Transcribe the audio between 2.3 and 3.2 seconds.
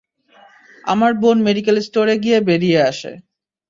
বেরিয়ে আসে।